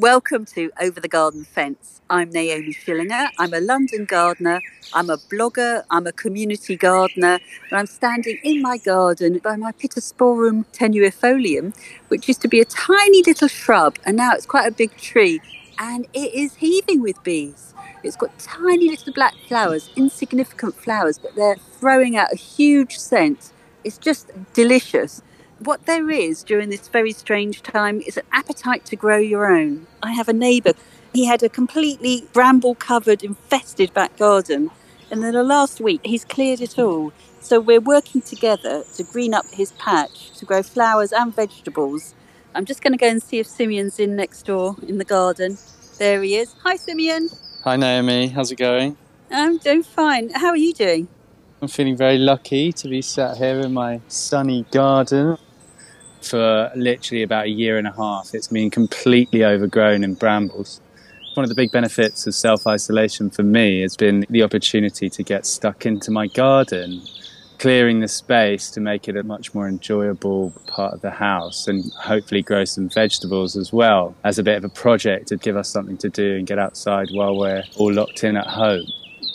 [0.00, 2.00] Welcome to Over the Garden Fence.
[2.08, 3.28] I'm Naomi Schillinger.
[3.38, 4.62] I'm a London gardener.
[4.94, 5.84] I'm a blogger.
[5.90, 7.38] I'm a community gardener.
[7.68, 11.76] And I'm standing in my garden by my Pittosporum tenuifolium,
[12.08, 13.98] which used to be a tiny little shrub.
[14.06, 15.38] And now it's quite a big tree.
[15.78, 17.74] And it is heaving with bees.
[18.02, 23.52] It's got tiny little black flowers, insignificant flowers, but they're throwing out a huge scent.
[23.84, 25.20] It's just delicious
[25.60, 29.86] what there is during this very strange time is an appetite to grow your own.
[30.02, 30.72] I have a neighbour,
[31.12, 34.70] he had a completely bramble covered, infested back garden.
[35.10, 37.12] And then the last week, he's cleared it all.
[37.40, 42.14] So we're working together to green up his patch, to grow flowers and vegetables.
[42.54, 45.58] I'm just going to go and see if Simeon's in next door in the garden.
[45.98, 46.54] There he is.
[46.62, 47.28] Hi, Simeon.
[47.64, 48.28] Hi, Naomi.
[48.28, 48.96] How's it going?
[49.30, 50.30] I'm doing fine.
[50.30, 51.08] How are you doing?
[51.60, 55.36] I'm feeling very lucky to be sat here in my sunny garden
[56.22, 58.34] for literally about a year and a half.
[58.34, 60.80] It's been completely overgrown in brambles.
[61.34, 65.22] One of the big benefits of self isolation for me has been the opportunity to
[65.22, 67.02] get stuck into my garden,
[67.58, 71.92] clearing the space to make it a much more enjoyable part of the house and
[71.92, 75.68] hopefully grow some vegetables as well as a bit of a project to give us
[75.68, 78.86] something to do and get outside while we're all locked in at home.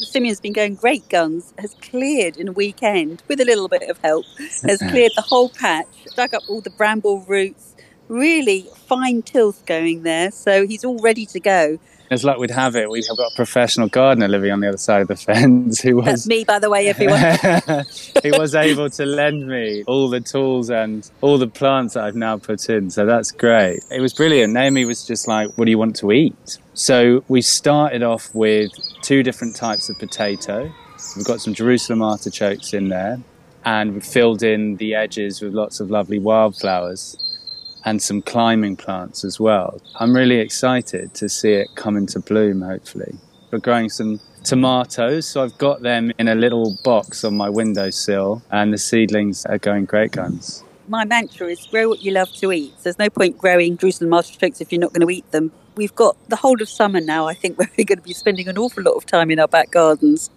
[0.00, 3.98] Simeon's been going great guns, has cleared in a weekend with a little bit of
[3.98, 4.26] help,
[4.62, 7.75] has cleared the whole patch, dug up all the bramble roots,
[8.08, 10.30] really fine tilth going there.
[10.30, 11.78] So he's all ready to go.
[12.08, 15.02] As luck would have it, we've got a professional gardener living on the other side
[15.02, 16.04] of the fence who was.
[16.04, 17.20] That's me, by the way, everyone.
[18.22, 22.14] he was able to lend me all the tools and all the plants that I've
[22.14, 22.90] now put in.
[22.90, 23.80] So that's great.
[23.90, 24.52] It was brilliant.
[24.52, 26.58] Naomi was just like, What do you want to eat?
[26.74, 28.70] So we started off with
[29.02, 30.72] two different types of potato.
[31.16, 33.20] We've got some Jerusalem artichokes in there,
[33.64, 37.16] and we filled in the edges with lots of lovely wildflowers
[37.86, 39.80] and some climbing plants as well.
[39.94, 43.14] I'm really excited to see it come into bloom, hopefully.
[43.50, 48.42] We're growing some tomatoes, so I've got them in a little box on my windowsill,
[48.50, 50.64] and the seedlings are going great guns.
[50.88, 52.74] My mantra is grow what you love to eat.
[52.82, 55.52] There's no point growing Jerusalem artichokes if you're not going to eat them.
[55.76, 58.48] We've got the whole of summer now, I think, where we're going to be spending
[58.48, 60.30] an awful lot of time in our back gardens.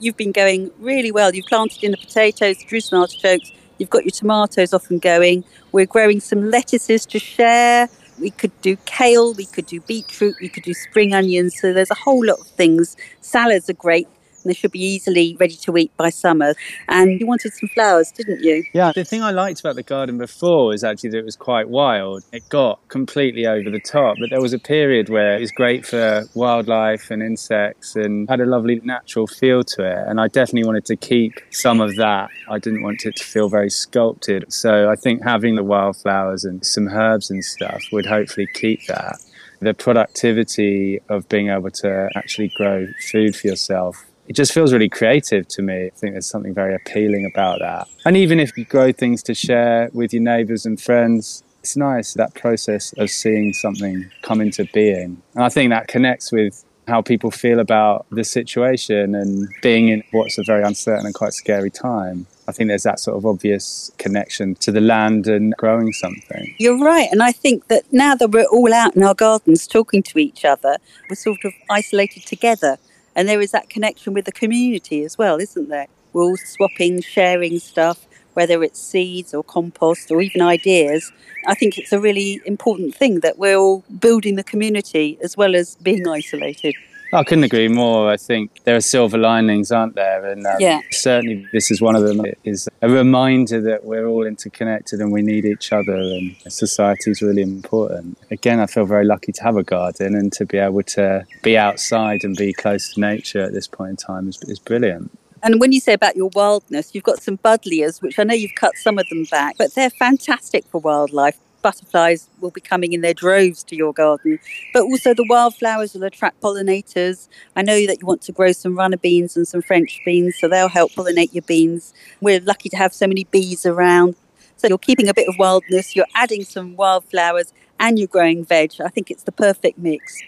[0.00, 1.34] You've been going really well.
[1.34, 5.44] You've planted in the potatoes, Jerusalem artichokes, You've got your tomatoes off and going.
[5.72, 7.88] We're growing some lettuces to share.
[8.20, 11.58] We could do kale, we could do beetroot, we could do spring onions.
[11.60, 12.96] So there's a whole lot of things.
[13.20, 14.06] Salads are great
[14.44, 16.54] and they should be easily ready to eat by summer.
[16.88, 18.64] And you wanted some flowers, didn't you?
[18.72, 21.68] Yeah, the thing I liked about the garden before is actually that it was quite
[21.68, 22.24] wild.
[22.32, 25.86] It got completely over the top, but there was a period where it was great
[25.86, 30.08] for wildlife and insects and had a lovely natural feel to it.
[30.08, 32.28] And I definitely wanted to keep some of that.
[32.48, 34.52] I didn't want it to feel very sculpted.
[34.52, 39.18] So I think having the wildflowers and some herbs and stuff would hopefully keep that
[39.60, 44.88] the productivity of being able to actually grow food for yourself it just feels really
[44.88, 45.86] creative to me.
[45.86, 47.88] I think there's something very appealing about that.
[48.04, 52.14] And even if you grow things to share with your neighbors and friends, it's nice
[52.14, 55.22] that process of seeing something come into being.
[55.34, 60.02] And I think that connects with how people feel about the situation and being in
[60.10, 62.26] what's a very uncertain and quite scary time.
[62.46, 66.54] I think there's that sort of obvious connection to the land and growing something.
[66.58, 67.08] You're right.
[67.10, 70.44] And I think that now that we're all out in our gardens talking to each
[70.44, 70.76] other,
[71.08, 72.76] we're sort of isolated together.
[73.16, 75.86] And there is that connection with the community as well, isn't there?
[76.12, 81.12] We're all swapping, sharing stuff, whether it's seeds or compost or even ideas.
[81.46, 85.54] I think it's a really important thing that we're all building the community as well
[85.54, 86.74] as being isolated.
[87.14, 88.10] I couldn't agree more.
[88.10, 90.24] I think there are silver linings, aren't there?
[90.26, 90.80] And um, yeah.
[90.90, 92.24] certainly this is one of them.
[92.24, 97.10] It is a reminder that we're all interconnected and we need each other, and society
[97.10, 98.18] is really important.
[98.30, 101.56] Again, I feel very lucky to have a garden and to be able to be
[101.56, 105.10] outside and be close to nature at this point in time is, is brilliant.
[105.42, 108.54] And when you say about your wildness, you've got some buddleias, which I know you've
[108.54, 113.00] cut some of them back, but they're fantastic for wildlife butterflies will be coming in
[113.00, 114.38] their droves to your garden.
[114.74, 117.26] But also the wildflowers will attract pollinators.
[117.56, 120.46] I know that you want to grow some runner beans and some French beans, so
[120.46, 121.94] they'll help pollinate your beans.
[122.20, 124.14] We're lucky to have so many bees around.
[124.58, 128.72] So you're keeping a bit of wildness, you're adding some wildflowers, and you're growing veg.
[128.84, 130.22] I think it's the perfect mix.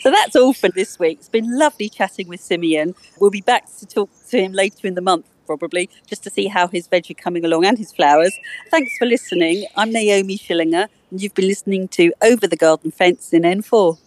[0.00, 1.18] So that's all for this week.
[1.18, 2.94] It's been lovely chatting with Simeon.
[3.18, 6.46] We'll be back to talk to him later in the month probably, just to see
[6.46, 8.32] how his veg are coming along and his flowers.
[8.70, 9.66] Thanks for listening.
[9.76, 13.98] I'm Naomi Schillinger, and you've been listening to Over the Garden Fence in N4.